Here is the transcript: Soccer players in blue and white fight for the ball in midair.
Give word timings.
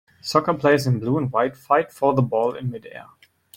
Soccer 0.19 0.55
players 0.55 0.87
in 0.87 0.97
blue 0.99 1.19
and 1.19 1.31
white 1.31 1.55
fight 1.55 1.91
for 1.91 2.15
the 2.15 2.23
ball 2.23 2.55
in 2.55 2.71
midair. 2.71 3.05